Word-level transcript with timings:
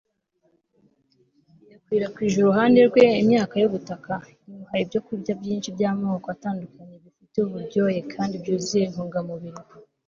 yakwirakwije 1.71 2.35
iruhande 2.37 2.79
rwe 2.89 3.03
imyaka 3.21 3.53
y'ubutaka, 3.61 4.13
imuha 4.49 4.75
ibyokurya 4.83 5.31
byinshi 5.39 5.67
by'amoko 5.75 6.27
atandukanye 6.35 6.95
bifite 7.05 7.35
uburyohe 7.41 7.99
kandi 8.13 8.33
byuzuye 8.43 8.83
intungamubiri 8.87 9.59